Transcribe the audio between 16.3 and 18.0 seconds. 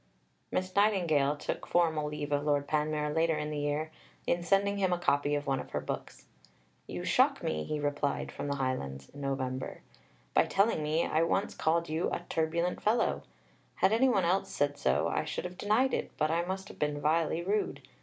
I must have been vilely rude.